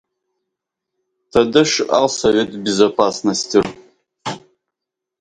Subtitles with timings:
[1.31, 3.61] Где был Совет Безопасности?